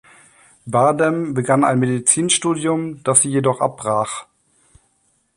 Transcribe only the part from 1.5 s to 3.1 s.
ein Medizinstudium,